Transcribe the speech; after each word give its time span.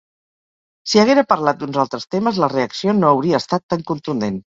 Si 0.93 1.01
haguera 1.03 1.25
parlat 1.35 1.61
d’uns 1.61 1.79
altres 1.85 2.09
temes 2.17 2.43
la 2.47 2.53
reacció 2.57 2.99
no 3.01 3.15
hauria 3.15 3.47
estat 3.47 3.71
tan 3.73 3.91
contundent. 3.95 4.39